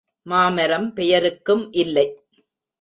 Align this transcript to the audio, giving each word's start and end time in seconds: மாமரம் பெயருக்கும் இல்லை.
மாமரம் 0.25 0.93
பெயருக்கும் 0.93 1.71
இல்லை. 1.73 2.07